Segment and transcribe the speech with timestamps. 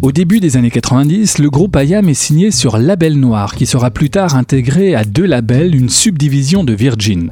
[0.00, 3.90] Au début des années 90, le groupe IAM est signé sur Label Noir, qui sera
[3.90, 7.30] plus tard intégré à deux labels, une subdivision de Virgin.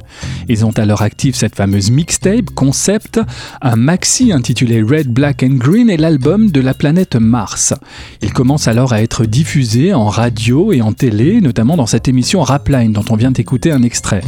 [0.49, 3.21] Ils ont à leur actif cette fameuse mixtape, concept,
[3.61, 7.73] un maxi intitulé Red, Black and Green et l'album de la planète Mars.
[8.21, 12.41] Ils commencent alors à être diffusés en radio et en télé, notamment dans cette émission
[12.41, 14.23] Rapline dont on vient d'écouter un extrait.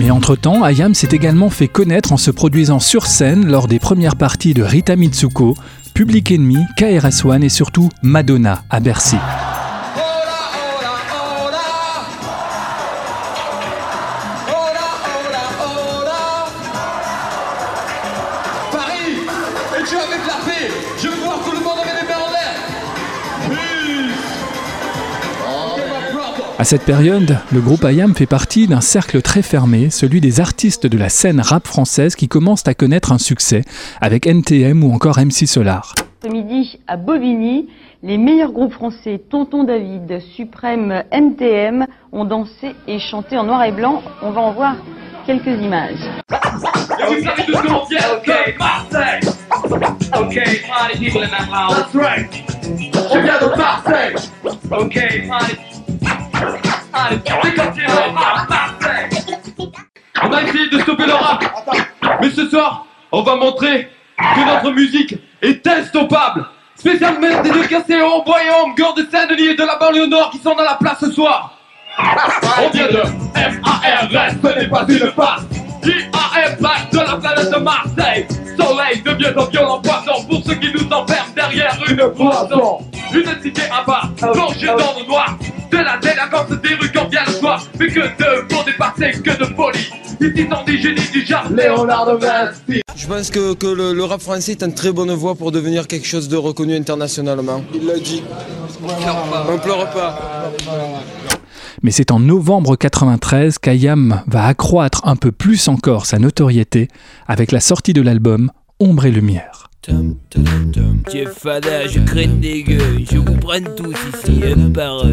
[0.00, 4.16] Mais entre-temps, Ayam s'est également fait connaître en se produisant sur scène lors des premières
[4.16, 5.58] parties de Rita Mitsuko,
[5.92, 9.18] Public Enemy, KRS-One et surtout Madonna à Bercy.
[26.60, 30.86] À cette période, le groupe IAM fait partie d'un cercle très fermé, celui des artistes
[30.86, 33.62] de la scène rap française qui commencent à connaître un succès
[34.02, 35.94] avec NTM ou encore MC Solar.
[36.22, 37.70] Ce midi à Bobigny,
[38.02, 43.72] les meilleurs groupes français Tonton David, Suprême, NTM ont dansé et chanté en noir et
[43.72, 44.02] blanc.
[44.20, 44.76] On va en voir
[45.24, 45.96] quelques images.
[60.22, 61.44] On a essayé de stopper le rap,
[62.20, 63.88] mais ce soir, on va montrer
[64.18, 66.46] que notre musique est instoppable.
[66.76, 70.38] Spécialement des deux cassés en Boyaume, Gord de Saint-Denis et de la banlieue nord qui
[70.38, 71.58] sont dans la place ce soir.
[71.98, 73.02] On vient de
[73.34, 75.44] F-A-R-S, ce n'est pas une farce.
[75.84, 76.56] I-A-M
[76.92, 78.26] de la planète de Marseille.
[78.58, 82.78] Soleil devient un violent poison pour ceux qui nous enferment derrière une poison.
[83.12, 85.36] Une cité à part, plongée dans le noir.
[85.70, 87.66] De la délinquance des rues quand vient le soir.
[87.78, 89.90] Mais que de pour dépasser, que de folie.
[90.20, 92.82] Ici sont des génies du genre Léonard de Vinci.
[92.96, 95.86] Je pense que, que le, le rap français est une très bonne voie pour devenir
[95.86, 97.62] quelque chose de reconnu internationalement.
[97.74, 98.22] Il l'a dit.
[99.48, 100.50] On pleure pas.
[101.82, 106.88] Mais c'est en novembre 93 qu'Ayam va accroître un peu plus encore sa notoriété
[107.26, 108.50] avec la sortie de l'album
[108.80, 109.59] Ombre et Lumière.
[111.10, 115.10] Jeff Fada, je craigne des gueux, je vous prenne tous ici, un par un.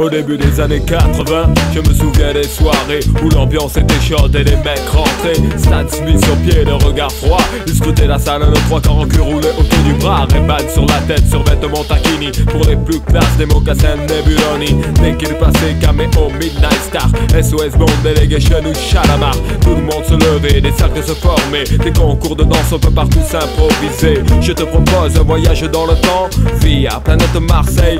[0.00, 4.44] Au début des années 80, je me souviens des soirées où l'ambiance était chaude et
[4.44, 5.58] les mecs rentraient.
[5.58, 7.40] Stan Smith sur pied, le regard froid.
[7.66, 10.26] Ils scrutaient la salle, le trois quarts en cul roulé autour du bras.
[10.30, 12.30] Ray-Ban sur la tête, sur vêtements taquini.
[12.46, 14.82] Pour les plus classes, des mocassins Nebuloni.
[15.02, 17.10] Dès qu'il passait, caméo, Midnight Star.
[17.38, 19.36] SOS Bond, Delegation ou Chalamar.
[19.60, 21.64] Tout le monde se levait, des cercles se formaient.
[21.64, 24.22] Des concours de danse, on peut partout s'improviser.
[24.40, 26.30] Je te propose un voyage dans le temps.
[26.62, 27.99] Via planète Marseille,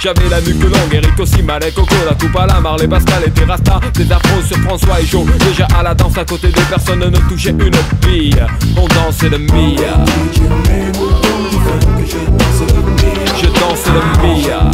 [0.00, 3.30] J'avais la nuque longue, Eric aussi, Malek, Coco, la coupe à la Marley, Pascal et
[3.30, 7.00] Terrasta Des afros sur François et Joe Déjà à la danse à côté de personne
[7.00, 7.70] ne touchait une
[8.06, 8.36] bille.
[8.76, 10.04] On dansait le Mia.
[13.40, 14.70] Je danse le Mia.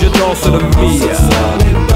[0.00, 1.95] Je danse le Mia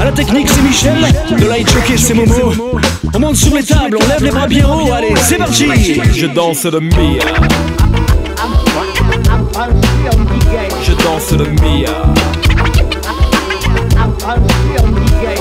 [0.00, 0.96] À la technique, c'est Michel.
[1.38, 2.54] De light choqué, c'est Momo.
[3.12, 4.90] On monte sur les tables, on lève les bras bien haut.
[4.90, 5.66] Allez, c'est parti.
[6.14, 7.20] Je danse le Mia.
[10.82, 12.02] Je danse le Mia.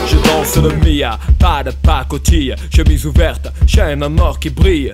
[0.08, 4.94] Je danse le Mia, pas de pacotille, chemise ouverte, chaîne en or qui brille.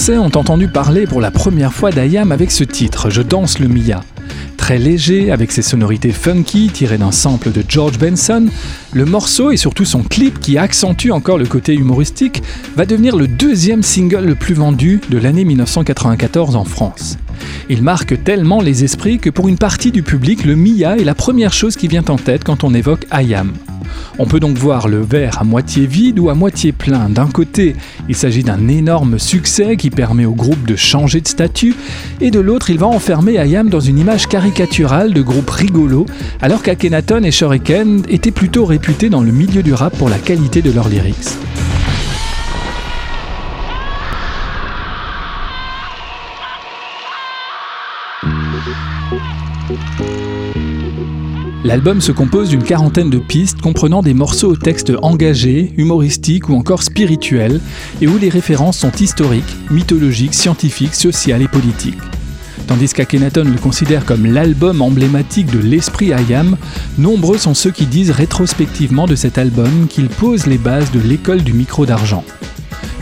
[0.00, 3.68] Français ont entendu parler pour la première fois d'Ayam avec ce titre, Je danse le
[3.68, 4.00] Mia.
[4.56, 8.46] Très léger, avec ses sonorités funky tirées d'un sample de George Benson,
[8.94, 12.42] le morceau et surtout son clip qui accentue encore le côté humoristique
[12.76, 17.18] va devenir le deuxième single le plus vendu de l'année 1994 en France.
[17.68, 21.14] Il marque tellement les esprits que pour une partie du public, le Mia est la
[21.14, 23.52] première chose qui vient en tête quand on évoque Ayam.
[24.18, 27.08] On peut donc voir le verre à moitié vide ou à moitié plein.
[27.08, 27.76] D'un côté,
[28.08, 31.74] il s'agit d'un énorme succès qui permet au groupe de changer de statut,
[32.20, 36.06] et de l'autre, il va enfermer Ayam dans une image caricaturale de groupe rigolo,
[36.40, 40.62] alors qu'Akhenaton et Shuriken étaient plutôt réputés dans le milieu du rap pour la qualité
[40.62, 41.16] de leurs lyrics.
[51.62, 56.54] L'album se compose d'une quarantaine de pistes comprenant des morceaux au texte engagé, humoristique ou
[56.54, 57.60] encore spirituel,
[58.00, 61.98] et où les références sont historiques, mythologiques, scientifiques, sociales et politiques.
[62.66, 66.56] Tandis qu'Akhenaton le considère comme l'album emblématique de l'esprit Ayam,
[66.96, 71.42] nombreux sont ceux qui disent rétrospectivement de cet album qu'il pose les bases de l'école
[71.42, 72.24] du micro d'argent.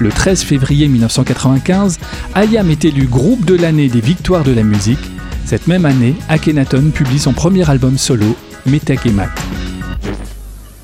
[0.00, 1.98] Le 13 février 1995,
[2.34, 4.98] Ayam est élu groupe de l'année des victoires de la musique.
[5.44, 8.36] Cette même année, Akhenaton publie son premier album solo,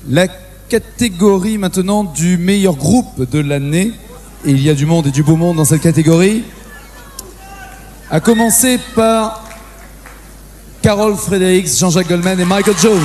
[0.09, 0.27] La
[0.69, 3.91] catégorie maintenant du meilleur groupe de l'année,
[4.43, 6.43] et il y a du monde et du beau monde dans cette catégorie,
[8.09, 9.43] a commencé par
[10.81, 13.01] Carol Fredericks, Jean-Jacques Goldman et Michael Jones.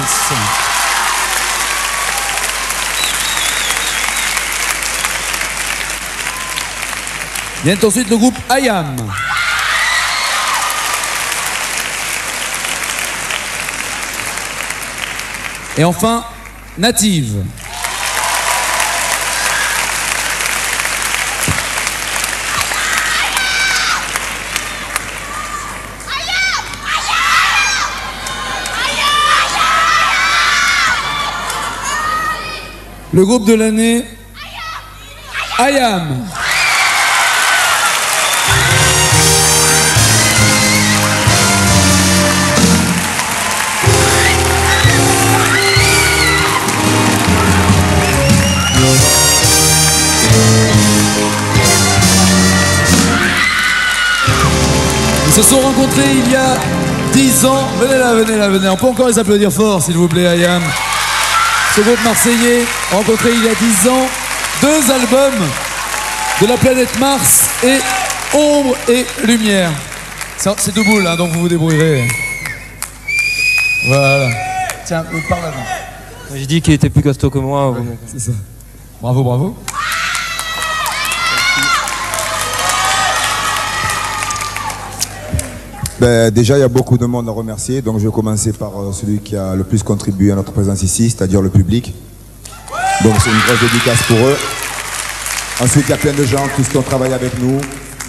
[7.65, 8.97] Vient ensuite le groupe IAM.
[15.77, 16.25] Et enfin,
[16.79, 17.45] Native.
[33.12, 34.05] Le groupe de l'année,
[35.59, 36.27] IAM.
[36.27, 36.39] Ils
[55.42, 56.59] se sont rencontrés il y a
[57.12, 57.66] 10 ans.
[57.80, 58.68] Venez là, venez là, venez.
[58.68, 60.62] On peut encore les applaudir fort, s'il vous plaît, Ayam.
[61.75, 64.06] Ce groupe marseillais, rencontré il y a 10 ans,
[64.61, 65.47] deux albums
[66.42, 67.78] de la planète Mars et
[68.37, 69.70] Ombre et Lumière.
[70.37, 72.06] C'est deux boules, hein, donc vous vous débrouillerez.
[73.88, 74.28] Voilà.
[74.85, 75.52] Tiens, euh, par là.
[76.35, 77.76] J'ai dit qu'il était plus costaud que moi.
[78.06, 78.32] C'est ça.
[79.00, 79.56] Bravo, bravo.
[86.00, 88.71] Ben, déjà, il y a beaucoup de monde à remercier, donc je vais commencer par
[88.80, 91.92] euh, celui qui a le plus contribué à notre présence ici, c'est-à-dire le public.
[93.04, 94.37] Donc c'est une grosse dédicace pour eux.
[95.61, 97.61] Ensuite, il y a plein de gens, tous qui ont travaillé avec nous,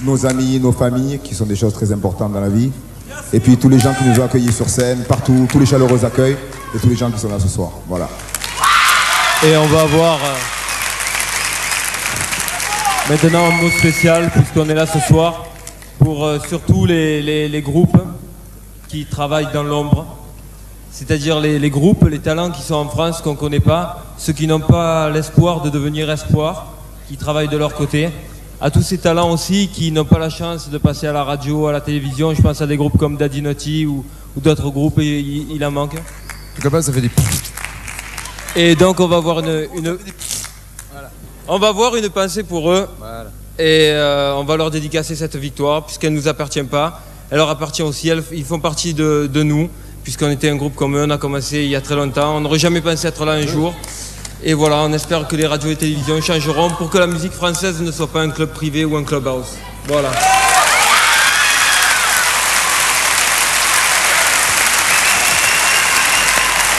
[0.05, 2.71] nos amis, nos familles, qui sont des choses très importantes dans la vie.
[3.33, 6.05] Et puis tous les gens qui nous ont accueillis sur scène, partout, tous les chaleureux
[6.05, 6.38] accueils
[6.74, 7.71] et tous les gens qui sont là ce soir.
[7.89, 8.07] Voilà.
[9.43, 10.38] Et on va avoir euh,
[13.10, 15.50] maintenant un mot spécial puisqu'on est là ce soir
[16.00, 17.98] pour euh, surtout les, les- les groupes
[18.88, 20.05] qui travaillent dans l'ombre.
[20.91, 24.33] C'est-à-dire les, les groupes, les talents qui sont en France qu'on ne connaît pas, ceux
[24.33, 26.74] qui n'ont pas l'espoir de devenir espoir,
[27.07, 28.10] qui travaillent de leur côté.
[28.60, 31.67] À tous ces talents aussi qui n'ont pas la chance de passer à la radio,
[31.67, 32.33] à la télévision.
[32.33, 34.05] Je pense à des groupes comme Daddy Naughty ou,
[34.36, 35.95] ou d'autres groupes, et il, il en manque.
[36.60, 37.10] tout cas, ça fait des.
[38.55, 39.98] Et donc on va voir une, une-
[41.48, 42.88] on va voir une pensée pour eux.
[43.62, 47.00] Et euh, on va leur dédicacer cette victoire puisqu'elle ne nous appartient pas.
[47.30, 48.10] Elle leur appartient aussi.
[48.10, 49.70] elles- ils font partie de, de nous
[50.03, 51.03] puisqu'on était un groupe comme eux.
[51.06, 52.38] On a commencé il y a très longtemps.
[52.38, 53.75] On n'aurait jamais pensé être là un jour.
[54.44, 57.80] Et voilà, on espère que les radios et télévisions changeront pour que la musique française
[57.82, 59.46] ne soit pas un club privé ou un clubhouse.
[59.88, 60.10] Voilà.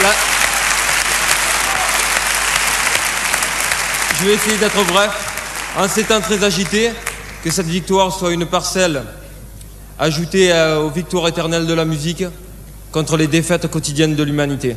[0.03, 0.15] Là-
[4.21, 5.32] Je vais essayer d'être bref.
[5.79, 6.91] En ces temps très agités,
[7.43, 9.03] que cette victoire soit une parcelle
[9.99, 12.25] ajoutée euh, aux victoires éternelles de la musique
[12.91, 14.77] contre les défaites quotidiennes de l'humanité.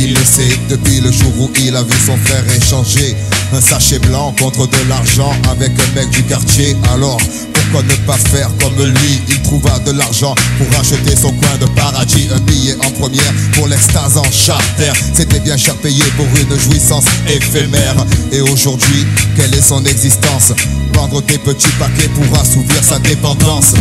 [0.00, 3.16] Il le sait depuis le jour où il a vu son frère échanger
[3.52, 6.76] un sachet blanc contre de l'argent avec un mec du quartier.
[6.92, 7.18] Alors
[7.52, 9.20] pourquoi ne pas faire comme lui?
[9.28, 12.28] Il trouva de l'argent pour acheter son coin de paradis.
[12.32, 14.92] Un billet en première pour l'extase en charter.
[15.12, 17.96] C'était bien cher payé pour une jouissance éphémère.
[18.30, 19.04] Et aujourd'hui,
[19.36, 20.52] quelle est son existence?
[20.94, 23.74] Vendre des petits paquets pour assouvir sa dépendance.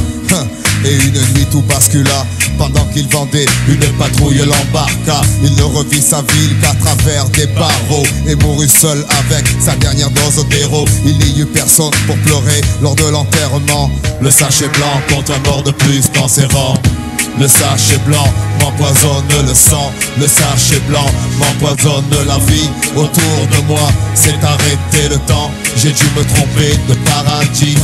[0.85, 2.25] Et une nuit tout bascula.
[2.57, 5.21] Pendant qu'il vendait une patrouille l'embarqua.
[5.43, 10.09] Il ne revit sa ville qu'à travers des barreaux Et mourut seul avec sa dernière
[10.11, 10.85] dose d'héros.
[11.05, 13.91] Il n'y eut personne pour pleurer lors de l'enterrement.
[14.21, 16.77] Le sachet blanc compte un mort de plus dans ses rangs
[17.39, 18.27] le sachet blanc
[18.61, 21.05] m'empoisonne le sang, le sachet blanc
[21.37, 22.69] m'empoisonne la vie.
[22.95, 27.77] Autour de moi s'est arrêté le temps, j'ai dû me tromper de paradis.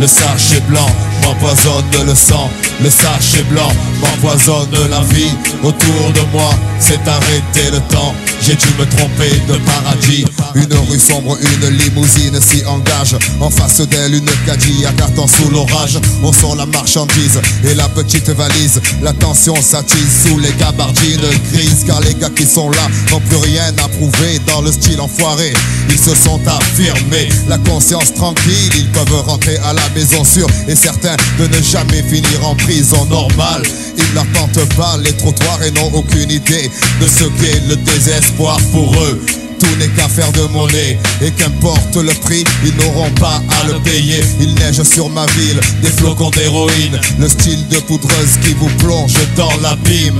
[0.00, 0.88] Le sachet blanc
[1.22, 2.50] m'empoisonne le sang,
[2.82, 5.32] le sachet blanc m'empoisonne la vie.
[5.62, 6.50] Autour de moi
[6.80, 10.24] s'est arrêté le temps, j'ai dû me tromper de paradis.
[10.54, 13.16] Une rue sombre, une limousine s'y engage.
[13.40, 15.98] En face d'elle, une Cadillac attend sous l'orage.
[16.22, 18.80] On sort la marchandise et la petite valise.
[19.00, 21.20] La tension s'attise sous les gabardines
[21.52, 21.84] grises.
[21.86, 25.52] Car les gars qui sont là n'ont plus rien à prouver dans le style enfoiré.
[25.88, 28.72] Ils se sont affirmés, la conscience tranquille.
[28.76, 33.04] Ils peuvent rentrer à la maison sûre et certains de ne jamais finir en prison
[33.06, 33.62] normale.
[33.96, 36.70] Ils n'attendent pas les trottoirs et n'ont aucune idée
[37.00, 39.20] de ce qu'est le désespoir pour eux.
[39.58, 44.20] Tout n'est qu'affaire de monnaie Et qu'importe le prix, ils n'auront pas à le payer
[44.40, 49.14] Il neige sur ma ville, des flocons d'héroïne Le style de poudreuse qui vous plonge
[49.36, 50.18] dans l'abîme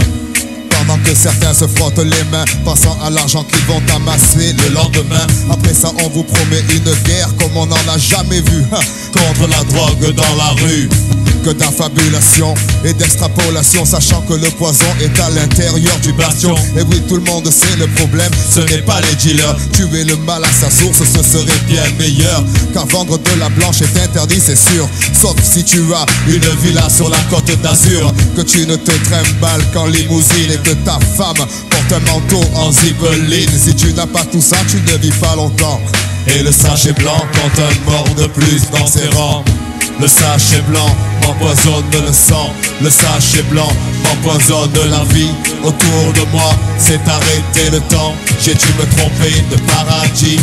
[0.70, 5.26] pendant que certains se frottent les mains, pensant à l'argent qu'ils vont amasser le lendemain.
[5.48, 8.80] Après ça, on vous promet une guerre comme on n'en a jamais vu hein,
[9.12, 10.88] contre la drogue dans la rue.
[11.42, 16.54] Que d'affabulation et d'extrapolation, sachant que le poison est à l'intérieur du bastion.
[16.76, 19.56] Et oui, tout le monde sait le problème, ce n'est pas les dealers.
[19.72, 22.44] Tuer le mal à sa source, ce serait bien meilleur.
[22.72, 24.88] Car vendre de la blanche est interdit, c'est sûr.
[25.20, 28.14] Sauf si tu as une villa sur la côte d'Azur.
[28.36, 32.70] Que tu ne te trimbales qu'en limousine et que ta femme porte un manteau en
[32.70, 33.50] zibeline.
[33.58, 35.80] Si tu n'as pas tout ça, tu ne vis pas longtemps.
[36.28, 39.44] Et le sachet blanc compte un mort de plus dans ses rangs.
[40.00, 40.88] Le sachet blanc
[41.22, 43.68] m'empoisonne le sang, le sachet blanc
[44.04, 45.30] m'empoisonne la vie.
[45.62, 50.40] Autour de moi s'est arrêté le temps, j'ai dû me tromper de paradis.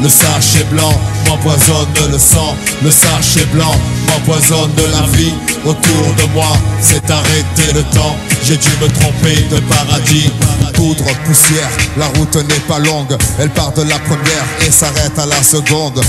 [0.00, 0.92] Le sachet blanc
[1.26, 3.74] m'empoisonne le sang, le sachet blanc
[4.06, 5.34] m'empoisonne la vie.
[5.64, 10.30] Autour de moi s'est arrêté le temps, j'ai dû me tromper de paradis.
[10.74, 15.26] Poudre, poussière, la route n'est pas longue, elle part de la première et s'arrête à
[15.26, 16.00] la seconde.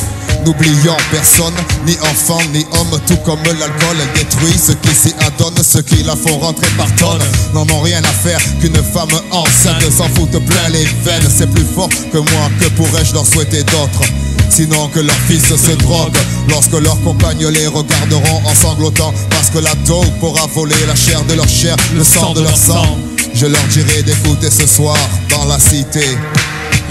[0.46, 1.54] N'oublions personne,
[1.86, 6.16] ni enfant, ni homme, tout comme l'alcool, détruit ceux qui s'y adonnent, ceux qui la
[6.16, 7.22] font rentrer par tonnes.
[7.54, 11.30] N'en ont rien à faire qu'une femme enceinte s'en foutent plein les veines.
[11.36, 14.04] C'est plus fort que moi, que pourrais-je leur souhaiter d'autres
[14.50, 16.18] sinon que leurs fils se droguent.
[16.50, 21.24] Lorsque leurs compagnes les regarderont en sanglotant, parce que la taupe pourra voler la chair
[21.26, 22.98] de leur chair, le sang de leur sang.
[23.34, 24.98] Je leur dirai d'écouter ce soir
[25.30, 26.04] dans la cité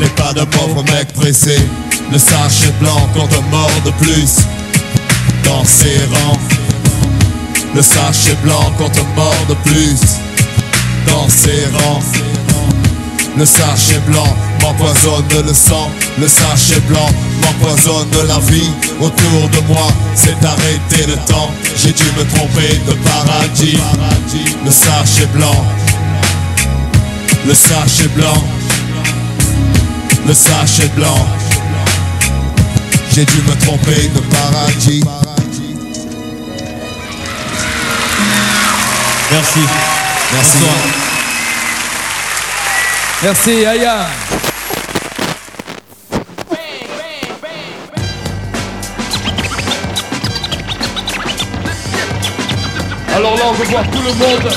[0.00, 1.58] les pas de pauvres mecs pressés.
[2.10, 4.36] Le sachet blanc compte un mort de plus
[5.44, 6.38] dans ses rangs.
[7.74, 10.00] Le sachet blanc compte un mort de plus
[11.06, 12.00] dans ses rangs.
[13.36, 15.90] Le sachet blanc m'empoisonne le sang.
[16.18, 17.10] Le sachet blanc
[17.42, 18.70] m'empoisonne la vie.
[19.00, 21.50] Autour de moi, c'est arrêté le temps.
[21.76, 23.78] J'ai dû me tromper de paradis.
[24.64, 25.64] Le sachet blanc.
[27.46, 28.44] Le sachet blanc.
[30.26, 31.47] Le sachet blanc.
[33.18, 35.02] J'ai dû me tromper de paradis.
[39.32, 39.60] Merci.
[40.32, 40.60] Merci.
[40.60, 40.74] Bonsoir.
[43.24, 44.06] Merci, Aya.
[53.16, 54.52] Alors là, on veut voir tout le monde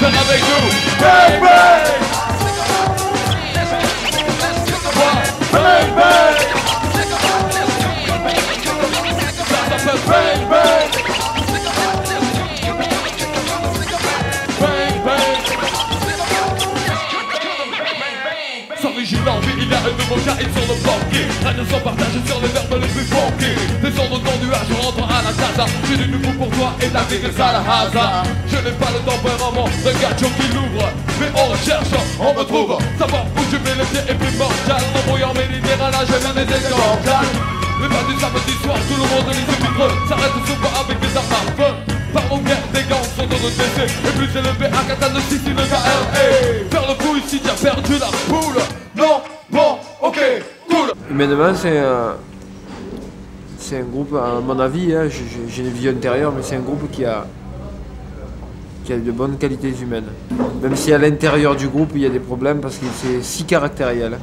[0.00, 0.68] faire avec nous.
[0.98, 2.21] Bang bang Bang
[9.82, 11.02] Ça s'appelle bang
[15.04, 15.32] bang.
[19.04, 22.48] Il a un nouveau cas, ils sont le banquier Rien ne sont partagés sur les
[22.48, 23.50] verbes les plus funky
[23.82, 25.66] Descendre ton nuage, rentre à la casa.
[25.88, 29.68] J'ai du nouveau pour toi et ta vie le hasard Je n'ai pas le tempérament
[29.84, 30.88] d'un gâteau qui l'ouvre.
[31.20, 32.78] Mais on cherche, on me trouve.
[32.98, 34.82] Savoir où je mets les pieds est primordial.
[34.94, 37.51] En voyant Méditerranée, je viens des escandales
[37.82, 41.52] Le du samedi soir, tout le monde ses micros S'arrête souvent avec des armes à
[41.52, 45.54] feu par mon guerre, des gants sont dans notre Et plus élevé à Katana Sicile
[45.54, 46.14] de KRA
[46.70, 48.62] Faire le coup ici, t'as perdu la poule
[48.96, 50.18] Non, bon, ok,
[50.68, 52.16] cool Humainement, c'est un,
[53.58, 56.90] c'est un groupe, à mon avis, hein, j'ai- une vie intérieure, mais c'est un groupe
[56.90, 57.26] qui a,
[58.84, 60.08] qui a de bonnes qualités humaines.
[60.62, 63.44] Même si à l'intérieur du groupe, il y a des problèmes parce que c'est si
[63.44, 64.18] caractériel.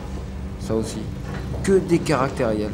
[0.60, 0.99] Ça aussi.
[1.63, 2.71] Que des caractériels.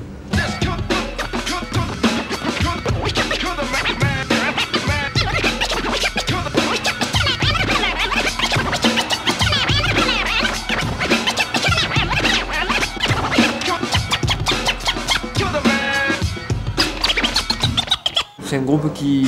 [18.55, 19.27] C'est un groupe qui,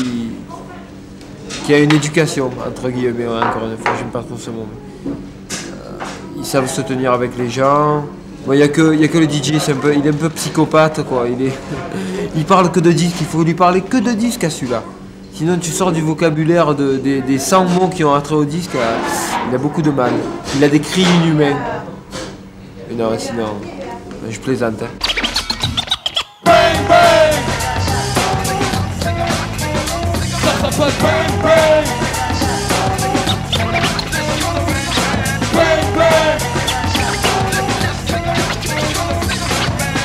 [1.66, 4.66] qui a une éducation, entre guillemets, encore une fois, j'aime pas trop ce mot.
[5.06, 5.10] euh,
[6.38, 8.06] ils savent se tenir avec les gens.
[8.50, 10.30] Il n'y a, que- a que le DJ, c'est un peu, il est un peu
[10.30, 11.26] psychopathe, quoi.
[11.28, 11.52] Il, est,
[12.38, 14.82] il parle que de disques, il faut lui parler que de disques à celui-là.
[15.34, 18.76] Sinon, tu sors du vocabulaire de- des, des 100 mots qui ont attrait au disque,
[18.76, 18.98] euh,
[19.50, 20.14] il a beaucoup de mal.
[20.56, 21.58] Il a des cris inhumains.
[22.90, 23.48] Mais non, sinon,
[24.30, 24.82] je plaisante.
[24.84, 25.07] hein.
[30.78, 31.86] Ça s'appelle bang bang.
[35.56, 36.38] Bang bang.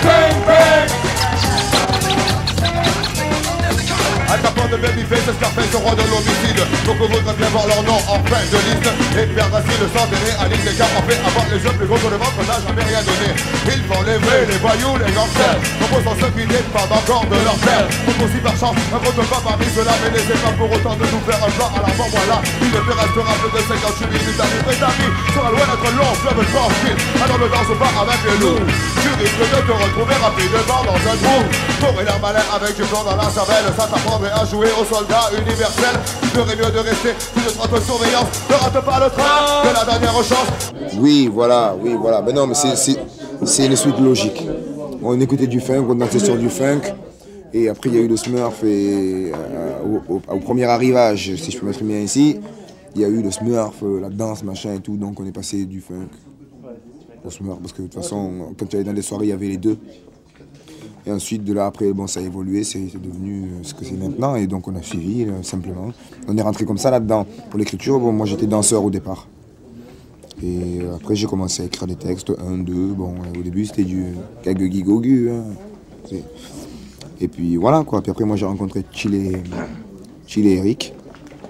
[0.02, 0.88] Bang bang.
[4.30, 8.42] Al Capone, Babyface, Scarface, roi de l'homicide Beaucoup voudraient bien voir leur nom en fin
[8.42, 8.90] de liste.
[9.14, 11.98] Et perdre ainsi le sang des réalistes Car en fait avoir les yeux plus gros
[11.98, 13.30] que le ventre n'a jamais rien donné.
[13.70, 15.62] Ils font les vrais, les voyous, les gangsters.
[15.78, 17.86] Proposant ceux qui dépendent encore de leur père.
[17.86, 21.06] Faut aussi par chance, un de pas parmi cela Mais n'essaie pas pour autant de
[21.06, 24.10] nous faire un plan à la mort Voilà, il ne te restera plus de 58
[24.10, 24.68] minutes à vivre.
[24.74, 28.38] Et ta vie sera loin d'être long, fleuve tranquille Alors ne danse pas avec les
[28.42, 28.62] loups.
[28.98, 31.38] Tu risques de te retrouver rapidement dans un trou.
[31.78, 33.70] Pour l'air malin avec du plomb dans la cervelle.
[33.78, 35.94] Ça t'apprendrait à jouer au soldat universel
[36.32, 39.84] ferait mieux de rester sous une de surveillance Ne rate pas le train de la
[39.84, 42.22] dernière chance Oui, voilà, oui, voilà.
[42.22, 44.46] Mais non, mais c'est- une suite logique.
[45.02, 46.82] On écoutait du funk, on dansait sur du funk.
[47.54, 48.62] Et après, il y a eu le Smurf.
[48.64, 52.38] Et euh, au premier arrivage, si je peux m'exprimer ainsi,
[52.94, 54.96] il y a eu le Smurf, euh, la danse, machin et tout.
[54.96, 56.08] Donc on est passé du funk
[57.24, 57.58] au Smurf.
[57.60, 59.56] Parce que de toute façon, quand tu allais dans les soirées, il y avait les
[59.58, 59.76] deux.
[61.06, 63.96] Et ensuite, de là, après, bon, ça a évolué, c'est devenu euh, ce que c'est
[63.96, 64.36] maintenant.
[64.36, 65.92] Et donc, on a suivi, euh, simplement.
[66.28, 67.26] On est rentré comme ça là-dedans.
[67.50, 69.26] Pour l'écriture, bon, moi, j'étais danseur au départ.
[70.42, 72.92] Et euh, après, j'ai commencé à écrire des textes, un, deux.
[72.92, 75.30] Bon, au début, c'était du gagugi-gogu.
[75.30, 76.16] Hein.
[77.20, 78.00] Et puis voilà, quoi.
[78.00, 80.94] Puis après, moi, j'ai rencontré Chile et Eric.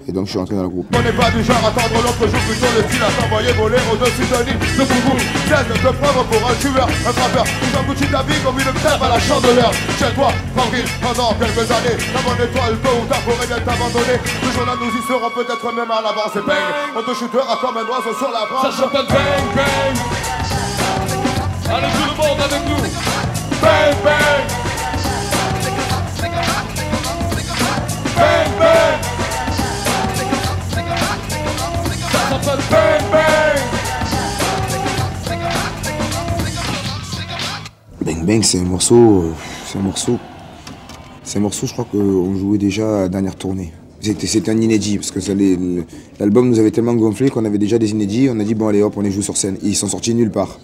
[0.08, 0.86] Et donc, je suis rentré dans le groupe.
[0.96, 3.78] On n'est pas du genre à attendre l'autre jour Plutôt le style à s'envoyer voler
[3.92, 5.16] au-dessus de l'île Le boubou.
[5.46, 7.44] Cesse de te prendre pour un tueur Un frappeur.
[7.44, 9.70] Tout un Gucci ta vie comme une crêpe à la chandeleur.
[9.98, 14.18] Chez toi, tranquille, pendant quelques années La bonne étoile, tôt ou tard, pourrait bien t'abandonner.
[14.26, 17.76] Ce jour-là, nous y serons peut-être même à l'avance Et bang, on te shootera comme
[17.78, 18.74] un oiseau sur la branche.
[18.74, 19.96] Ça s'appelle bang bang.
[21.70, 22.82] Allez tout le monde avec nous.
[23.62, 23.94] Bang.
[24.02, 24.21] Bang
[38.22, 39.22] Bang c'est un morceau.
[39.22, 39.32] euh,
[39.66, 40.18] C'est un morceau.
[41.24, 43.72] C'est un morceau, je crois qu'on jouait déjà à la dernière tournée.
[44.00, 45.20] C'était un inédit, parce que
[46.18, 48.28] l'album nous avait tellement gonflé qu'on avait déjà des inédits.
[48.28, 49.56] On a dit, bon, allez hop, on les joue sur scène.
[49.62, 50.58] Ils sont sortis nulle part.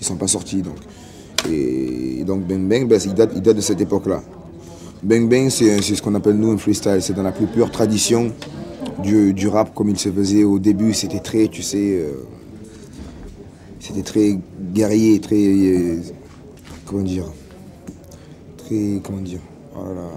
[0.00, 0.74] Ils sont pas sortis, donc.
[1.48, 4.22] Et donc, Bang Bang, ben, il, date, de cette époque-là.
[5.04, 6.98] Bang Bang, c'est ce qu'on appelle nous un freestyle.
[7.00, 8.32] C'est dans la plus pure tradition
[9.00, 10.94] du, du rap comme il se faisait au début.
[10.94, 11.78] C'était très, tu sais.
[11.78, 12.24] euh,
[13.78, 14.36] c'était très
[14.72, 15.36] guerrier, très.
[15.36, 15.98] euh,
[16.86, 17.24] comment dire
[18.58, 19.00] Très.
[19.02, 19.40] Comment dire
[19.76, 20.08] Oh là là.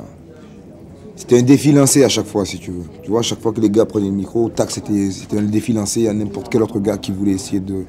[1.16, 2.84] C'était un défi lancé à chaque fois, si tu veux.
[3.02, 5.74] Tu vois, à chaque fois que les gars prenaient le micro, tac, c'était un défi
[5.74, 7.86] lancé à n'importe quel autre gars qui voulait essayer de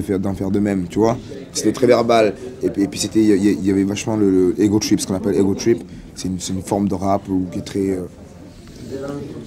[0.00, 1.16] faire d'en faire de même, tu vois.
[1.52, 2.34] C'était très verbal.
[2.62, 5.82] Et puis, c'était, il y, avait vachement le, ego trip, ce qu'on appelle ego trip.
[6.14, 7.90] C'est une, forme de rap qui est très.
[7.90, 8.06] euh,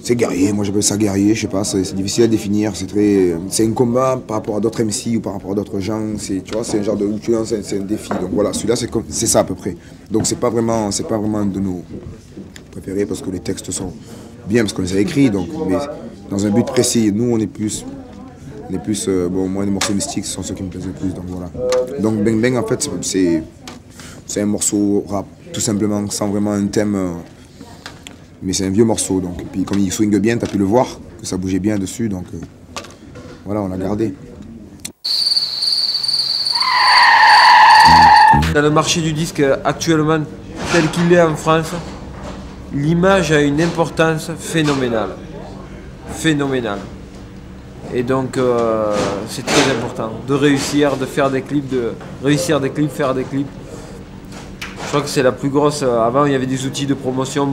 [0.02, 3.34] c'est guerrier, moi j'appelle ça guerrier, je sais pas, c'est difficile à définir, c'est très.
[3.48, 6.42] C'est un combat par rapport à d'autres MC ou par rapport à d'autres gens, c'est,
[6.42, 7.08] tu vois, c'est un genre de.
[7.44, 8.08] c'est un défi.
[8.10, 9.76] Donc voilà, celui-là c'est comme- c'est ça à peu près.
[10.10, 11.82] Donc c'est pas vraiment, c'est pas vraiment de nos
[12.70, 13.92] préférés parce que les textes sont
[14.48, 15.76] bien parce qu'on les a écrits, donc, mais
[16.30, 17.12] dans un but précis.
[17.12, 17.84] Nous on est plus.
[18.70, 19.06] On est plus.
[19.08, 21.50] euh, bon, moi les morceaux mystiques sont ceux qui me plaisent le plus, donc voilà.
[22.00, 23.42] Donc Bang Bang en fait c'est- c'est.
[24.24, 26.94] C'est un morceau rap, tout simplement, sans vraiment un thème.
[26.94, 27.10] euh,
[28.42, 29.40] mais c'est un vieux morceau, donc.
[29.40, 30.86] Et puis comme il swing bien, t'as pu le voir,
[31.20, 32.38] que ça bougeait bien dessus, donc euh,
[33.44, 34.14] voilà, on l'a gardé.
[38.54, 40.20] Dans le marché du disque actuellement
[40.72, 41.72] tel qu'il est en France,
[42.74, 45.10] l'image a une importance phénoménale.
[46.10, 46.78] Phénoménale.
[47.94, 48.94] Et donc euh,
[49.28, 53.24] c'est très important de réussir, de faire des clips, de réussir des clips, faire des
[53.24, 53.48] clips.
[54.82, 55.82] Je crois que c'est la plus grosse.
[55.82, 57.48] euh, Avant il y avait des outils de promotion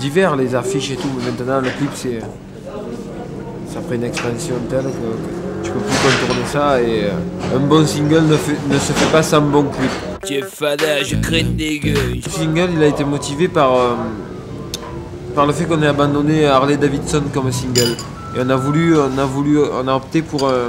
[0.00, 2.20] divers, les affiches et tout, mais maintenant le clip c'est.
[3.72, 7.60] Ça prend une expansion telle que, que tu peux plus contourner ça et euh, un
[7.60, 10.44] bon single ne, fait- ne se fait pas sans bon clip.
[10.44, 12.16] Fada, je crains des gueules.
[12.24, 13.94] Le single il a été motivé par, euh,
[15.36, 17.96] par le fait qu'on ait abandonné Harley Davidson comme single.
[18.36, 20.66] Et on a voulu, on a voulu, on a opté pour un,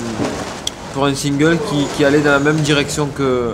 [0.94, 3.54] pour un single qui, qui allait dans la même direction que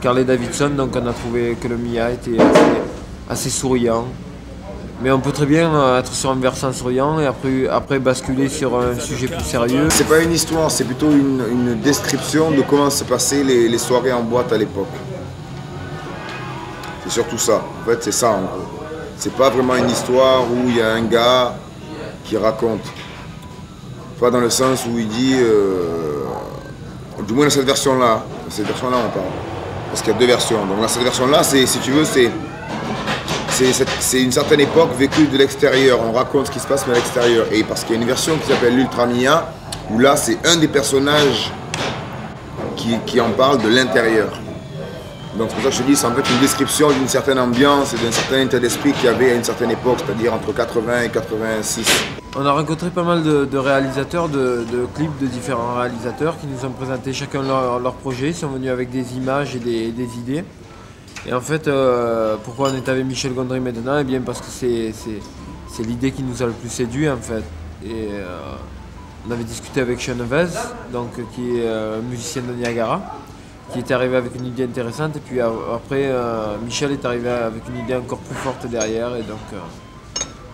[0.00, 2.70] qu'Harley Davidson, donc on a trouvé que le Mia était assez,
[3.28, 4.06] assez souriant.
[5.02, 8.50] Mais on peut très bien euh, être sur un versant souriant et après, après basculer
[8.50, 9.88] sur un sujet plus sérieux.
[9.90, 13.78] C'est pas une histoire, c'est plutôt une, une description de comment se passaient les, les
[13.78, 14.88] soirées en boîte à l'époque.
[17.04, 17.62] C'est surtout ça.
[17.82, 18.68] En fait, c'est ça en gros.
[19.16, 21.54] C'est pas vraiment une histoire où il y a un gars
[22.24, 22.84] qui raconte.
[24.18, 25.34] Pas dans le sens où il dit.
[25.38, 26.24] euh,
[27.26, 28.22] du moins dans cette version-là.
[28.50, 29.30] Cette version-là, on parle.
[29.88, 30.64] Parce qu'il y a deux versions.
[30.66, 32.30] Donc dans cette version-là, si tu veux, c'est.
[34.00, 36.00] C'est, une certaine époque vécue de l'extérieur.
[36.02, 37.44] On raconte ce qui se passe mais à l'extérieur.
[37.52, 39.52] Et parce qu'il y a une version qui s'appelle l'Ultra Mia,
[39.90, 41.52] où là, c'est un des personnages
[43.04, 44.30] qui, en parle de l'intérieur.
[45.36, 47.38] Donc c'est pour ça que je te dis, c'est en fait une description d'une certaine
[47.38, 50.54] ambiance et d'un certain état d'esprit qu'il y avait à une certaine époque, c'est-à-dire entre
[50.54, 51.86] 80 et 86.
[52.36, 56.72] On a rencontré pas mal de, réalisateurs, de, clips de différents réalisateurs qui nous ont
[56.72, 60.44] présenté chacun leur, projet, ils sont venus avec des images et des idées.
[61.26, 63.98] Et en fait, euh, pourquoi on est avec Michel Gondry maintenant?
[63.98, 64.92] Eh bien parce que c'est,
[65.82, 67.44] l'idée qui nous a le plus séduit en fait.
[67.84, 68.38] Et euh,
[69.28, 70.48] on avait discuté avec Chenevez,
[70.92, 73.02] donc, qui est euh, musicien de Niagara,
[73.72, 75.16] qui est arrivé avec une idée intéressante.
[75.16, 79.14] Et puis après, euh, Michel est arrivé avec une idée encore plus forte derrière.
[79.16, 79.38] Et donc,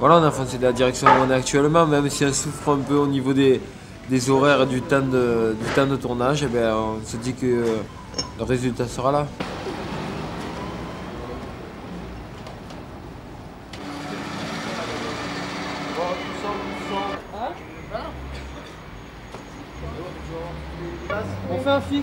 [0.00, 2.78] voilà, on a foncé la direction où on est actuellement, même si on souffre un
[2.78, 3.60] peu au niveau des,
[4.28, 7.64] horaires et du temps de, du temps de tournage, eh ben, on se dit que
[8.38, 9.26] le résultat sera là.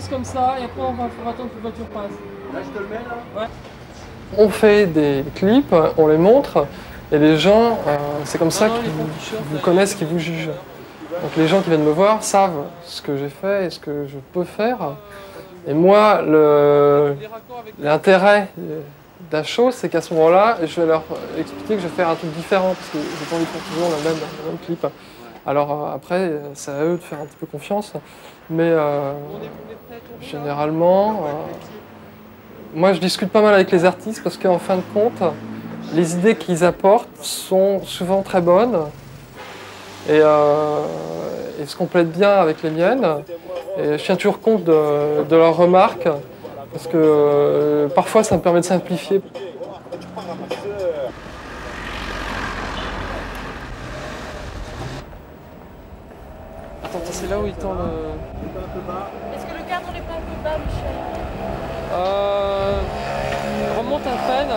[0.10, 2.12] Comme ça et après on va faire attendre que la voiture passe.
[2.54, 3.48] Là je te le mets là Ouais.
[4.38, 6.68] On fait des clips, on les montre
[7.12, 10.50] et les gens, euh, c'est comme ça qu'ils vous connaissent, qu'ils vous jugent.
[11.22, 14.08] Donc les gens qui viennent me voir savent ce que j'ai fait et ce que
[14.08, 14.96] je peux faire.
[15.68, 16.22] Et moi,
[17.80, 18.50] l'intérêt
[19.44, 21.04] show, c'est qu'à ce moment-là, je vais leur
[21.38, 23.62] expliquer que je vais faire un truc différent parce que j'ai pas envie de faire
[23.74, 24.86] toujours le même, le même clip.
[25.46, 27.94] Alors euh, après, c'est à eux de faire un petit peu confiance.
[28.50, 29.14] Mais euh,
[30.22, 31.32] généralement, euh,
[32.76, 35.22] moi je discute pas mal avec les artistes parce qu'en fin de compte,
[35.94, 38.80] les idées qu'ils apportent sont souvent très bonnes
[40.10, 40.80] et, euh,
[41.66, 43.08] se complètent bien avec les miennes.
[43.78, 46.08] Et je tiens toujours compte de, de leurs remarques
[46.74, 49.22] Parce que parfois ça me permet de simplifier.
[56.84, 57.74] Attends, c'est là où il tend.
[59.34, 60.96] Est-ce que le cadre n'est pas un peu bas, Michel
[61.94, 62.82] Euh,
[64.08, 64.54] à peine.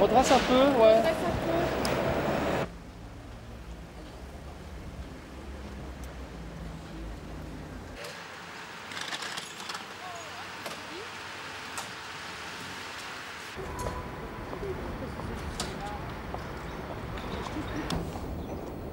[0.00, 1.02] Redresse un peu, ouais.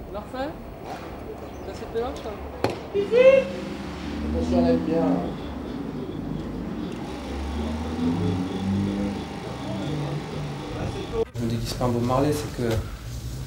[0.10, 0.52] On la refait
[1.68, 2.32] T'as cette péloche là
[4.36, 5.04] Attention, on aime bien.
[11.36, 11.50] Je me
[12.14, 12.70] Marley, c'est que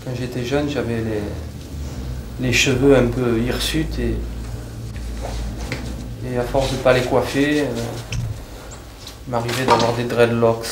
[0.05, 1.23] quand j'étais jeune, j'avais les,
[2.41, 4.17] les cheveux un peu hirsutes et,
[6.29, 7.67] et à force de pas les coiffer, euh,
[9.27, 10.67] il m'arrivait d'avoir des dreadlocks.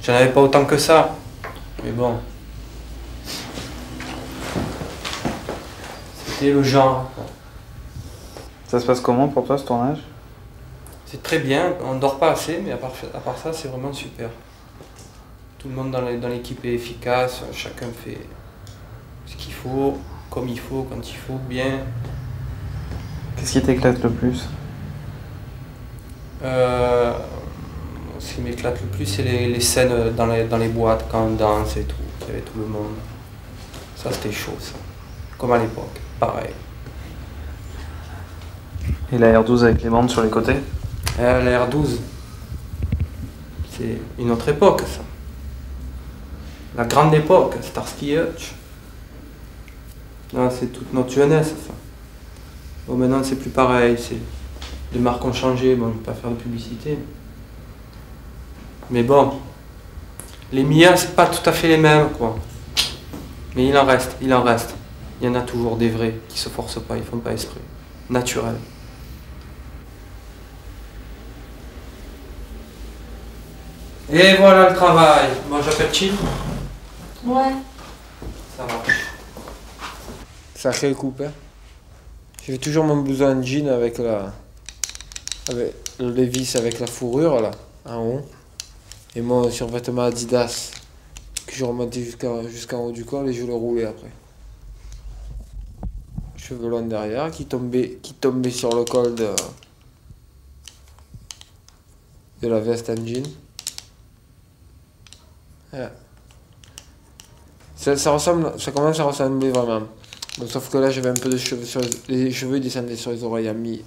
[0.00, 1.16] J'en avais pas autant que ça,
[1.82, 2.18] mais bon.
[6.24, 7.10] C'était le genre.
[8.68, 9.98] Ça se passe comment pour toi ce tournage?
[11.06, 13.92] C'est très bien, on dort pas assez, mais à part, à part ça, c'est vraiment
[13.92, 14.28] super.
[15.62, 18.18] Tout le monde dans l'équipe est efficace, chacun fait
[19.26, 19.96] ce qu'il faut,
[20.28, 21.78] comme il faut, quand il faut, bien.
[23.36, 24.48] Qu'est-ce qui t'éclate le plus?
[26.42, 27.12] Euh,
[28.18, 31.26] ce qui m'éclate le plus, c'est les, les scènes dans les, dans les boîtes, quand
[31.26, 32.96] on danse et tout, qu'il y avait tout le monde.
[33.94, 34.74] Ça, c'était chaud, ça.
[35.38, 36.50] Comme à l'époque, pareil.
[39.12, 40.56] Et la R12 avec les bandes sur les côtés?
[41.20, 41.98] Euh, la R12,
[43.70, 45.02] c'est une autre époque, ça.
[46.76, 48.54] La grande époque, Starsky Hutch.
[50.50, 51.74] C'est toute notre jeunesse, ça.
[52.86, 53.96] Bon, maintenant, c'est plus pareil.
[54.92, 55.74] Les marques ont changé.
[55.74, 56.98] Bon, ne pas faire de publicité.
[58.90, 59.34] Mais bon,
[60.50, 62.36] les Mia, c'est pas tout à fait les mêmes, quoi.
[63.54, 64.74] Mais il en reste, il en reste.
[65.20, 67.60] Il y en a toujours des vrais qui se forcent pas, ils font pas esprit.
[68.10, 68.56] Naturel.
[74.10, 75.28] Et voilà le travail.
[75.48, 76.12] Bon, j'appelle Chill.
[77.24, 77.54] Ouais.
[78.56, 79.06] Ça marche.
[80.56, 81.32] Sacré coupe, hein.
[82.44, 84.32] J'ai toujours mon blouson en jean avec la.
[85.48, 87.52] avec le Levis avec la fourrure là,
[87.84, 88.20] en haut.
[89.14, 90.72] Et mon survêtement Adidas
[91.46, 94.10] que je remontais jusqu'à jusqu'en haut du col et je le roulais après.
[96.36, 99.30] Cheveux longs derrière qui tombaient, qui tombaient sur le col de,
[102.40, 103.22] de la veste en jean.
[105.72, 105.88] Ouais.
[107.82, 109.88] Ça, ça ressemble, ça commence à ressembler vraiment.
[110.38, 113.10] Bon, sauf que là, j'avais un peu de cheveux sur les, les cheveux descendaient sur
[113.10, 113.82] les oreilles à mi,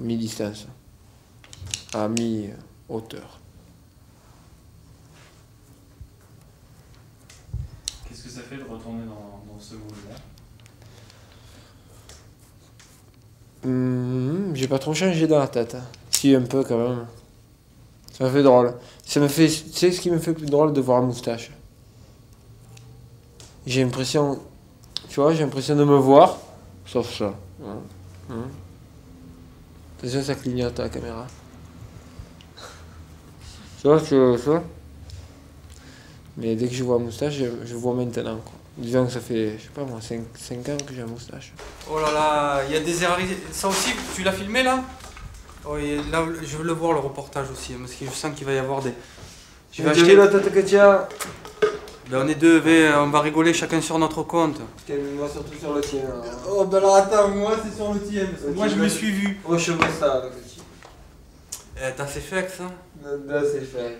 [0.00, 0.66] mi distance,
[1.94, 2.48] à mi
[2.88, 3.38] hauteur.
[8.08, 10.16] Qu'est-ce que ça fait de retourner dans, dans ce moule-là?
[13.66, 15.76] Hum, j'ai pas trop changé dans la tête.
[15.76, 15.84] hein.
[16.10, 17.06] Si, un peu quand même.
[18.12, 18.74] Ça me fait drôle.
[19.06, 21.52] Ça me fait, tu sais ce qui me fait plus drôle de voir la moustache?
[23.68, 24.40] J'ai l'impression,
[25.10, 26.38] tu vois, j'ai l'impression de me voir,
[26.86, 27.34] sauf ça.
[27.62, 27.76] Hein.
[28.30, 28.46] Hein.
[29.98, 31.26] Attention, ça clignote à la caméra.
[33.82, 34.62] Tu vois, tu vois
[36.38, 38.38] Mais dès que je vois la moustache, je, je vois maintenant.
[38.38, 38.54] Quoi.
[38.78, 40.18] Disons que ça fait, je sais pas moi, 5,
[40.70, 41.52] ans que j'ai la moustache.
[41.90, 43.18] Oh là là, il y a des erreurs.
[43.52, 44.82] Ça aussi, tu l'as filmé là?
[45.66, 48.46] Oui, là, je veux le voir le reportage aussi, hein, parce que je sens qu'il
[48.46, 48.94] va y avoir des.
[49.72, 50.16] Je vais acheter.
[50.16, 51.06] la tête que tu as?
[52.10, 52.62] Ben, on est deux,
[52.96, 54.58] on va rigoler chacun sur notre compte.
[55.16, 56.00] Moi surtout sur le tien.
[56.06, 56.22] hein.
[56.50, 59.10] Oh ben alors attends, moi c'est sur le tien, parce que moi je me suis
[59.10, 59.38] vu.
[59.46, 60.60] Au cheveux ça, le petit.
[61.76, 62.64] Eh, t'as fait fait ça
[63.26, 63.98] Là, c'est fait.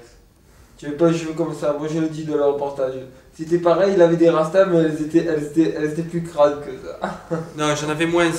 [0.79, 2.95] Tu veux pas les cheveux comme ça, moi je le dis de leur reportage.
[3.37, 6.61] C'était pareil, il avait des rastas, mais elles étaient, elles étaient, elles étaient plus crades
[6.65, 7.21] que ça.
[7.59, 8.31] Non, j'en avais moins.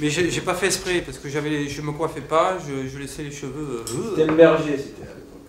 [0.00, 2.98] Mais j'ai pas fait exprès, parce que j'avais, les- je me coiffais pas, je, je
[2.98, 3.82] laissais les cheveux.
[3.86, 5.48] euh, C'était le berger, c'était à l'époque.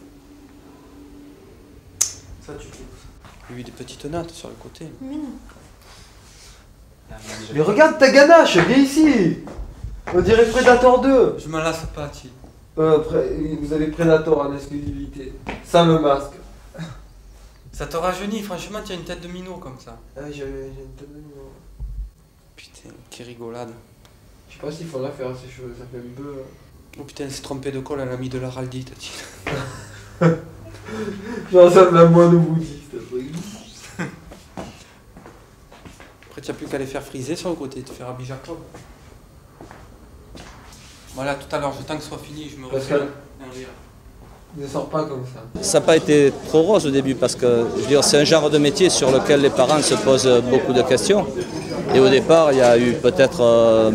[2.45, 2.71] Ça, tu a
[3.57, 4.87] eu des petites nattes sur le côté.
[5.01, 5.33] Mais non.
[7.53, 9.37] Mais regarde ta ganache, viens ici
[10.13, 12.31] On dirait Predator 2 Je m'en lasse pas, Thiel.
[12.79, 12.97] euh,
[13.61, 15.33] Vous avez Predator en exclusivité.
[15.65, 16.31] Sans le masque.
[17.71, 19.97] Ça te rajeunit, franchement, tu as une tête de minot comme ça.
[20.17, 21.49] Ah, j'ai une tête de mignon.
[22.55, 23.69] Putain, quelle rigolade.
[24.49, 26.35] Je sais pas s'il faudra faire ses cheveux, ça fait un peu.
[26.99, 30.37] Oh putain, elle s'est trompée de col, elle a mis de l'araldite, Thiel.
[31.51, 32.91] Je ressemble à moi le bouddhiste.
[32.93, 34.05] après.
[36.29, 38.57] Après, tu n'as plus qu'à les faire friser sur le côté, te faire habiller Jacob.
[41.13, 43.05] Voilà, tout à l'heure, j'attends que ce soit fini, je me Parce refais.
[44.57, 45.61] Ne sors pas comme ça.
[45.61, 48.23] Ça n'a pas été trop rose au début parce que je veux dire, c'est un
[48.23, 51.25] genre de métier sur lequel les parents se posent beaucoup de questions.
[51.93, 53.91] Et au départ, il y a eu peut-être euh,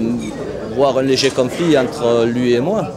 [0.77, 2.89] voire un léger conflit entre lui et moi.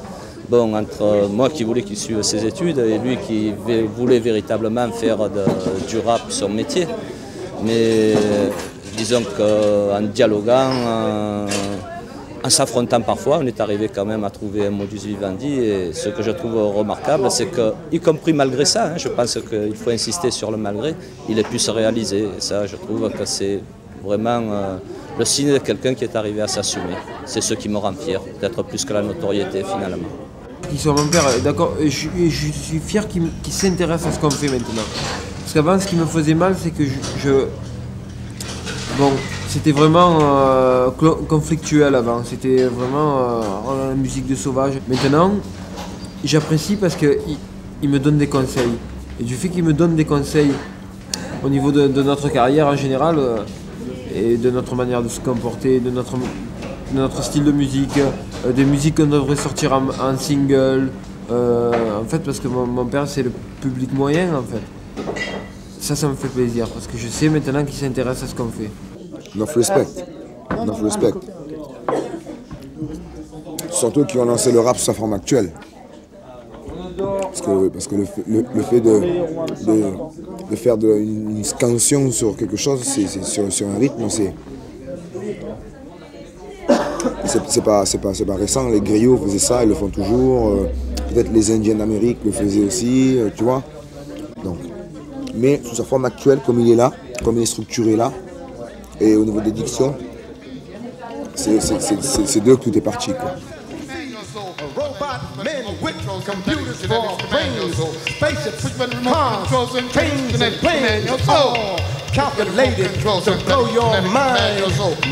[0.50, 3.54] Bon, entre moi qui voulais qu'il suive ses études et lui qui
[3.98, 5.46] voulait véritablement faire de-
[5.88, 6.88] du rap son métier.
[7.64, 8.50] Mais euh,
[9.02, 11.46] disons qu'en dialoguant, en,
[12.48, 15.52] en s'affrontant parfois, on est arrivé quand même à trouver un modus vivendi.
[15.72, 19.34] Et ce que je trouve remarquable, c'est que, y compris malgré ça, hein, je pense
[19.50, 20.92] qu'il faut insister sur le malgré,
[21.30, 22.22] il ait pu se réaliser.
[22.38, 23.60] Et ça, je trouve que c'est
[24.08, 24.78] vraiment euh,
[25.20, 26.98] le signe de quelqu'un qui est arrivé à s'assumer.
[27.26, 30.12] C'est ce qui me rend fier, peut-être plus que la notoriété finalement.
[30.70, 32.08] Qui soit mon père, euh, d'accord, je,
[32.40, 34.88] je suis fier qu'il qu'il s'intéresse à ce qu'on fait maintenant.
[35.42, 36.84] Parce qu'avant, ce qui me faisait mal, c'est que
[37.24, 37.46] je-
[38.98, 39.12] bon,
[39.48, 40.90] c'était vraiment euh,
[41.28, 44.74] conflictuel avant, c'était vraiment euh, oh, la musique de sauvage.
[44.88, 45.32] Maintenant,
[46.24, 47.18] j'apprécie parce qu'il
[47.82, 48.72] il me donne des conseils.
[49.20, 50.52] Et du fait qu'il me donne des conseils
[51.44, 53.38] au niveau de, notre carrière en général, euh,
[54.16, 58.00] et de notre manière de se comporter, de notre, style de musique,
[58.56, 60.90] des musiques qu'on devrait sortir en, single.
[61.30, 64.62] en fait, parce que mon, mon père, c'est le public moyen, en fait.
[65.92, 68.48] Ça, ça me fait plaisir, parce que je sais maintenant qu'il s'intéresse à ce qu'on
[68.48, 68.70] fait.
[69.36, 69.86] Enough respect.
[70.58, 71.12] Enough respect.
[73.70, 75.52] Surtout qui ont lancé le rap sous sa forme actuelle.
[76.98, 78.06] Parce que, parce que le,
[78.56, 79.02] le- fait de,
[80.50, 84.34] de, faire une, une scansion sur quelque chose, c'est, sur, sur un rythme, c'est.
[87.26, 90.52] C'est, pas, pas, pas récent, les griots faisaient ça, ils le font toujours.
[90.52, 90.70] euh,
[91.14, 93.62] peut-être les Indiens d'Amérique le faisaient aussi, euh, tu vois.
[95.34, 96.92] Mais sous sa forme actuelle, comme il est là,
[97.24, 98.12] comme il est structuré là,
[99.00, 99.96] et au niveau des dictions,
[101.36, 103.12] c'est, d'eux que tout est parti.
[112.12, 114.02] Men with computers for brains, spaceships with cars, trains and planes, calculated to blow your
[114.02, 114.62] mind,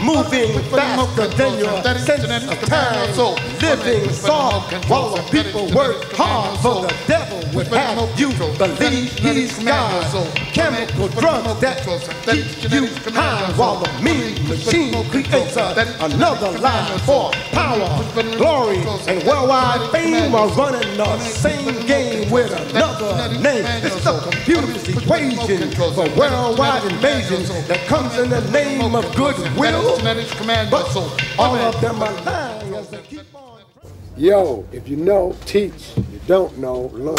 [0.03, 3.15] moving faster than your sense of time,
[3.61, 9.57] living soft while the people work hard for the devil would have you believe he's
[9.63, 10.35] God.
[10.53, 11.77] Chemical drugs that
[12.25, 18.03] keep you high while the mean machine creates another line for power,
[18.37, 23.65] glory, and worldwide fame are running the same game with another name.
[23.83, 29.97] It's the computer's equation for worldwide invasion that comes in the name of goodwill.
[30.69, 30.95] But
[31.37, 33.61] all of them are lying as they keep on.
[34.17, 35.95] Yo, if you know, teach.
[35.95, 37.15] You don't know, learn.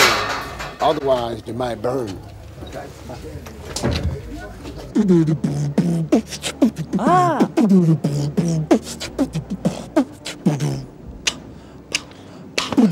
[0.80, 2.18] Otherwise, they might burn.
[6.98, 7.48] Ah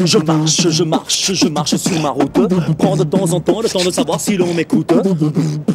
[0.04, 2.32] Je marche, je marche, je marche sur ma route.
[2.76, 4.92] Prends de temps en temps le temps de savoir si l'on m'écoute.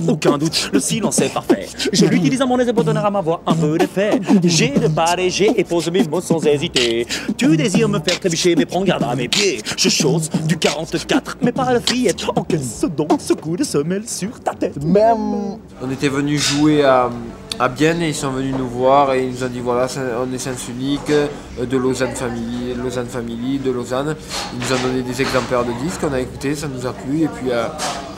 [0.08, 1.68] Aucun doute, le silence est parfait.
[1.92, 4.20] Je l'utilise à mon aise pour donner à ma voix un peu d'effet.
[4.44, 7.08] J'ai de pas léger et pose mes mots sans hésiter.
[7.38, 9.62] Tu désires me faire trébucher, mais prends garde à mes pieds.
[9.78, 12.26] Je chose du 44, mais pas la fillette.
[12.36, 14.84] Encaisse donc ce coup de semelle sur ta tête.
[14.84, 15.58] Même.
[15.82, 17.10] On était venu jouer à,
[17.60, 19.88] à Bienne et ils sont venus nous voir et ils nous ont dit voilà,
[20.26, 21.28] on est sens unique, euh,
[21.66, 24.16] de Lausanne Family, Lausanne Family, de Lausanne.
[24.54, 27.24] Ils nous ont donné des exemplaires de disques, on a écouté, ça nous a plu
[27.24, 27.66] et puis euh,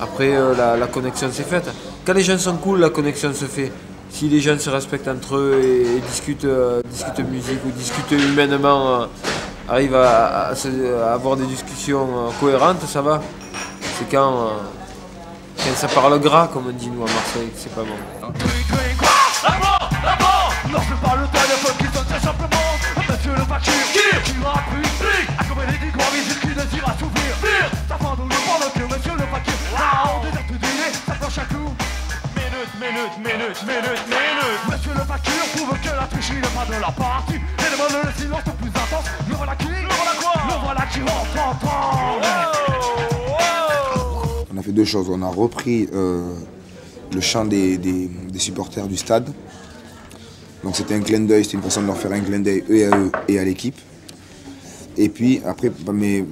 [0.02, 1.69] après euh, la, connexion s'est faite.
[2.06, 3.71] Quand les gens sont cool, la connexion se fait.
[4.10, 6.48] Si les gens se respectent entre eux et, discutent,
[6.89, 9.08] discutent musique ou discutent humainement,
[9.67, 10.54] arrivent à,
[11.13, 12.08] avoir des discussions
[12.39, 13.21] cohérentes, ça va.
[13.98, 14.52] C'est quand,
[15.58, 18.64] quand ça parle gras, comme on dit nous à Marseille, c'est pas bon.
[19.46, 24.08] D'abord, d'abord, non je parle le téléphone qui sonne très simplement Monsieur le facture, qui
[24.26, 28.40] Qui rappuie, fric Accommoder des grands visites qui désirent assouvir Pire, ça prend donc le
[28.48, 31.70] pendant que monsieur le facture Ah, on désire tout dîner, ça penche à coup
[32.36, 36.82] Minute, minute, minute, minute, minute Monsieur le facture prouve que la tricherie n'est pas de
[36.82, 40.34] la partie Et demande le silence le plus intense Le voilà qui Le voilà quoi
[40.50, 42.20] Le voilà qui rentre en
[44.54, 45.10] On a fait deux choses.
[45.10, 46.34] On a repris euh,
[47.16, 47.80] le chant des,
[48.38, 49.30] supporters du stade.
[50.63, 52.91] Donc c'était un clin d'œil, c'était une façon de leur faire un clin d'œil eux
[52.91, 53.80] à eux et à l'équipe.
[54.97, 56.26] Et puis après, mais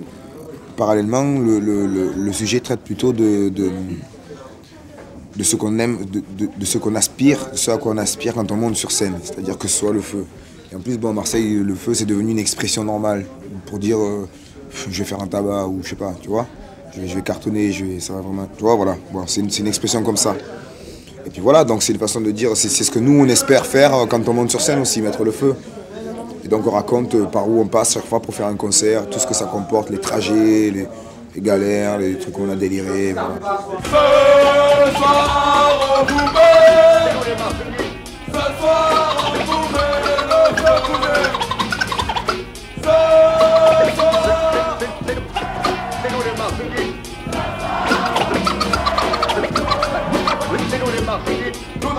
[0.76, 3.72] parallèlement, le, sujet traite plutôt de, de,
[5.44, 8.56] ce qu'on aime, de, ce qu'on aspire, de ce à quoi on aspire quand on
[8.56, 10.26] monte sur scène, c'est-à-dire que ce soit le feu.
[10.72, 13.26] Et en plus, bon, à Marseille, le feu, c'est devenu une expression normale
[13.68, 14.28] pour dire euh,
[14.90, 16.48] je vais faire un tabac ou je sais pas, tu vois.
[16.96, 18.48] Je vais, cartonner, je vais, ça va vraiment.
[18.56, 18.96] Tu vois, voilà.
[19.12, 20.36] Bon, c'est une expression comme ça.
[21.26, 23.66] Et puis voilà, donc c'est une façon de dire, c'est ce que nous on espère
[23.66, 25.56] faire euh, quand on monte sur scène aussi, mettre le feu.
[26.44, 29.10] Et donc on raconte euh, par où on passe chaque fois pour faire un concert,
[29.10, 30.88] tout ce que ça comporte, les trajets, les,
[31.42, 33.16] galères, les trucs qu'on a délirés.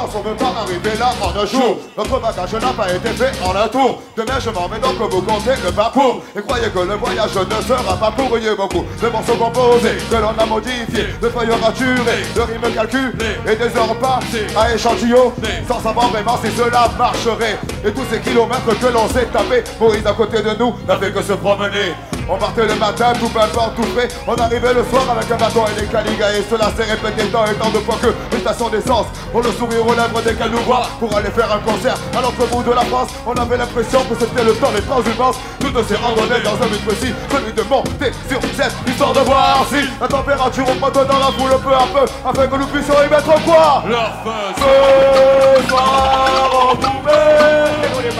[0.04, 1.78] Nous n'en sommes pas arrivés là en un jour.
[1.96, 4.02] Notre bagage n'a pas été fait en un tour.
[4.16, 6.22] Demain, je m'en mets donc vous comptez le parcours.
[6.36, 8.84] Et croyez que le voyage ne sera pas pour beaucoup.
[9.00, 13.76] De morceaux composés que l'on a modifiés, de feuilles raturées, de rimes calculées et des
[13.76, 15.64] heures passées à échantillonner.
[15.66, 17.58] Sans savoir vraiment si cela marcherait.
[17.84, 21.12] Et tous ces kilomètres que l'on s'est tapé, Maurice à côté de nous n'a fait
[21.12, 21.94] que se promener.
[22.28, 24.08] On partait le matin, tout peu importe, tout fait.
[24.26, 26.32] On arrivait le soir avec un bâton et des caligas.
[26.32, 29.52] Et cela s'est répété tant et tant de fois que les stations d'essence ont le
[29.52, 30.86] sourire aux lèvres dès qu'elles nous voient.
[30.98, 34.14] Pour aller faire un concert à l'autre bout de la France, on avait l'impression que
[34.18, 35.36] c'était le temps des transhumances.
[35.60, 39.66] Toutes ces randonnées dans un but précis, celui de monter sur scène, histoire de voir
[39.68, 43.10] si la température augmente dans la foule peu à peu, afin que nous puissions y
[43.10, 43.82] mettre quoi?
[43.86, 48.10] Leur feu Ce soir, on met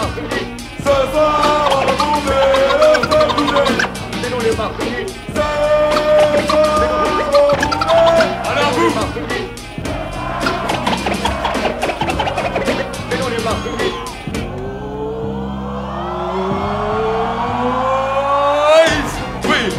[0.79, 2.84] Ce soir, on vous
[4.57, 4.73] Alors
[8.77, 8.91] vous
[19.45, 19.73] Oui,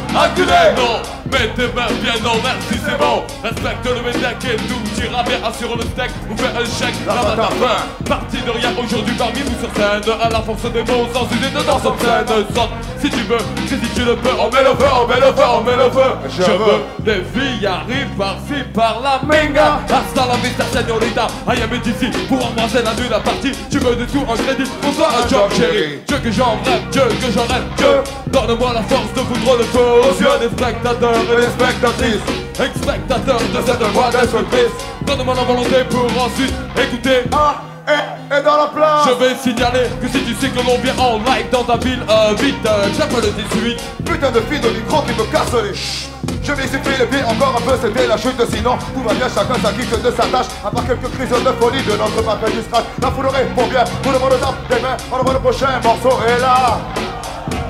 [0.76, 1.02] Non,
[1.32, 1.68] mets tes
[2.02, 2.14] bien
[2.44, 6.54] merci c'est bon Respecte le médac et tout tira bien assure le steak Vous faire
[6.56, 10.02] un chèque, la main à fin Parti de rien aujourd'hui parmi vous sur scène.
[10.22, 12.26] À la force des mots sans une de danse obscène
[12.56, 12.70] Saute
[13.02, 13.38] si tu veux,
[13.68, 15.92] si tu le peux On met le feu, on met le feu, on met le
[15.92, 16.10] feu.
[16.30, 16.82] Je Je veux.
[17.00, 22.82] des filles arrivent par-ci par-là Minga, hasta la vista señorita I am d'ici pour embrasser
[22.84, 23.52] la nuit la partie.
[23.70, 26.82] Tu veux du tout en crédit pour toi un job chéri Dieu que j'en rêve,
[26.92, 28.02] Dieu que j'en rêve Dieu.
[28.28, 33.40] Donne-moi la force de foutre le feu aux yeux des spectateurs et des spectatrices Spectateurs
[33.54, 34.72] de cette voix de surprise
[35.06, 37.24] Donne-moi la volonté pour ensuite écouter.
[37.34, 39.08] Ah, et, et dans la place.
[39.08, 42.00] Je vais signaler que si tu sais que l'on vient en live dans ta ville.
[42.10, 45.76] Euh, Vite, euh, j'appelle le 18 Putain de fille de micro qui me casse les
[45.76, 46.10] chut.
[46.44, 48.40] Je suis pris les pieds encore un peu, c'était la chute.
[48.50, 50.48] Sinon tout va bien, chacun s'acquitte de sa tâche.
[50.66, 53.84] À part quelques crises de folie de notre parfait du scratch La foule répond bien,
[53.84, 54.96] tout le monde tape des mains.
[55.12, 56.80] On le prochain morceau et là.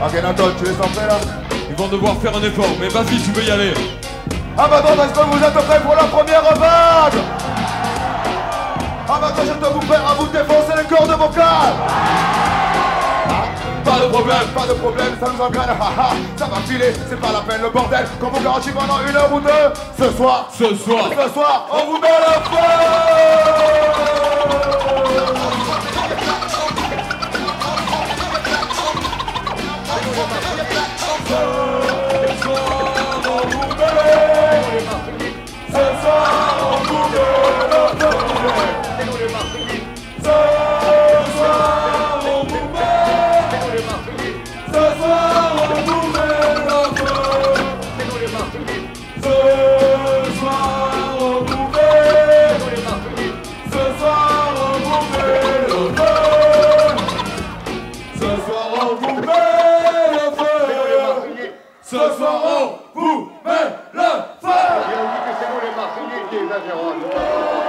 [0.05, 1.17] Akhenaton, tu es en prêt là.
[1.71, 3.73] Ils vont devoir faire un effort, mais vas-y, tu peux y aller
[4.57, 7.19] Ah bah donc, est-ce que vous êtes prêts pour la première vague?
[9.07, 11.75] Ah bah donc, je te vous prêt à vous défoncer les cordes vocales.
[13.83, 17.31] Pas de problème, pas de problème, ça nous engraine, haha, ça va filer, c'est pas
[17.31, 20.75] la peine le bordel, qu'on vous garantit pendant une heure ou deux, ce soir, ce
[20.75, 22.35] soir, ce soir, on vous met le
[61.87, 63.61] Ce soir, on vous met
[63.93, 64.55] le feu
[65.39, 67.64] C'est nous les Marseillais qui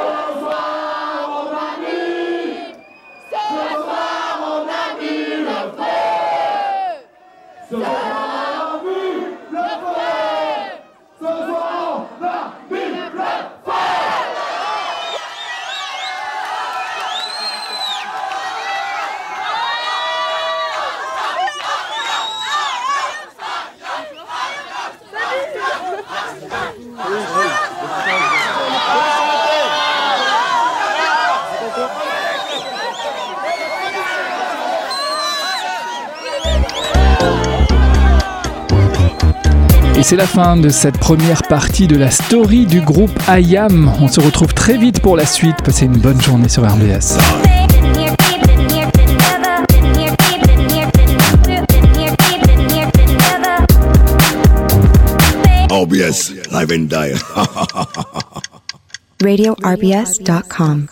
[40.08, 43.92] c'est la fin de cette première partie de la story du groupe IAM.
[44.00, 45.56] On se retrouve très vite pour la suite.
[45.64, 47.18] Passez une bonne journée sur RBS.
[55.72, 57.16] OBS, live and die.
[59.24, 60.86] RadioRBS.com.